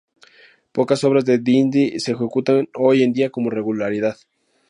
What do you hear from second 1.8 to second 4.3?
se ejecutan hoy en día con regularidad.